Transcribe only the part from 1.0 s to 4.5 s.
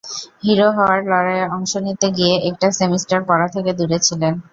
লড়াইয়ে অংশ নিতে গিয়ে একটা সেমিস্টার পড়া থেকে দূরে ছিলেন।